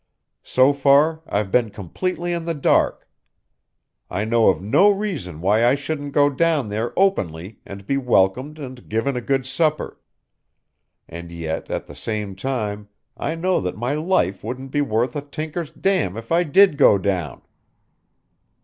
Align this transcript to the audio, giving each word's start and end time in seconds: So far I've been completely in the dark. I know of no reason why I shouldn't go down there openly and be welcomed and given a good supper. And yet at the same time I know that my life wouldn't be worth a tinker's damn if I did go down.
So 0.41 0.73
far 0.73 1.21
I've 1.27 1.51
been 1.51 1.69
completely 1.69 2.33
in 2.33 2.45
the 2.45 2.55
dark. 2.55 3.07
I 4.09 4.25
know 4.25 4.49
of 4.49 4.59
no 4.59 4.89
reason 4.89 5.41
why 5.41 5.63
I 5.63 5.75
shouldn't 5.75 6.11
go 6.13 6.27
down 6.27 6.69
there 6.69 6.91
openly 6.97 7.59
and 7.67 7.85
be 7.85 7.97
welcomed 7.97 8.57
and 8.57 8.89
given 8.89 9.15
a 9.15 9.21
good 9.21 9.45
supper. 9.45 9.99
And 11.07 11.31
yet 11.31 11.69
at 11.69 11.85
the 11.85 11.93
same 11.93 12.35
time 12.35 12.89
I 13.15 13.35
know 13.35 13.61
that 13.61 13.77
my 13.77 13.93
life 13.93 14.43
wouldn't 14.43 14.71
be 14.71 14.81
worth 14.81 15.15
a 15.15 15.21
tinker's 15.21 15.69
damn 15.69 16.17
if 16.17 16.31
I 16.31 16.45
did 16.45 16.77
go 16.77 16.97
down. 16.97 17.43